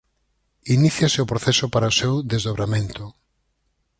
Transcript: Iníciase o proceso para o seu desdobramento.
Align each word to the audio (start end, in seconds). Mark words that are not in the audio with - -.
Iníciase 0.77 1.19
o 1.21 1.29
proceso 1.31 1.65
para 1.73 1.91
o 1.91 1.97
seu 1.99 2.13
desdobramento. 2.31 3.03